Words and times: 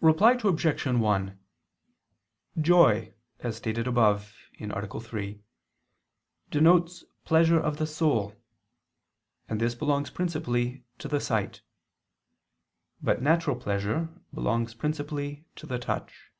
Reply 0.00 0.38
Obj. 0.44 0.86
1: 0.86 1.40
Joy, 2.60 3.14
as 3.40 3.56
stated 3.56 3.88
above 3.88 4.32
(A. 4.60 5.00
3), 5.00 5.40
denotes 6.52 7.02
pleasure 7.24 7.58
of 7.58 7.76
the 7.78 7.84
soul; 7.88 8.36
and 9.48 9.60
this 9.60 9.74
belongs 9.74 10.10
principally 10.10 10.84
to 11.00 11.08
the 11.08 11.18
sight. 11.18 11.62
But 13.02 13.20
natural 13.20 13.56
pleasure 13.56 14.08
belongs 14.32 14.72
principally 14.72 15.46
to 15.56 15.66
the 15.66 15.80
touch. 15.80 16.30